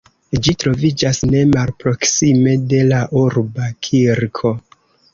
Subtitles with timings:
[0.45, 4.57] Ĝi troviĝas ne malproksime de la urba kirko.